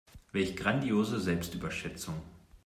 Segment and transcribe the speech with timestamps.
[0.31, 2.23] Welch grandiose Selbstüberschätzung.